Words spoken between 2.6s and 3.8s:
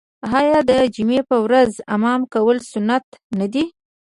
سنت نه دي؟